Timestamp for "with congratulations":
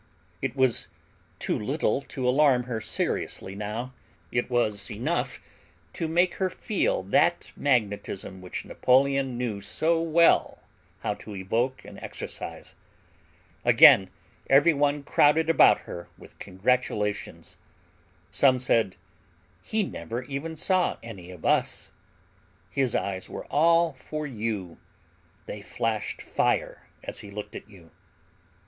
16.17-17.57